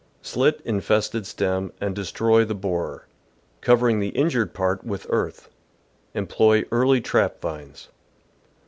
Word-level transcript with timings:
—Slit 0.33 0.61
infested 0.65 1.27
stem, 1.27 1.71
and 1.79 1.95
destroy 1.95 2.43
the 2.43 2.55
borer, 2.55 3.05
covering 3.61 3.99
the 3.99 4.07
injured 4.07 4.51
part 4.51 4.83
with 4.83 5.05
earth. 5.11 5.47
Employ 6.15 6.63
early 6.71 7.01
trap 7.01 7.39
vines. 7.39 7.89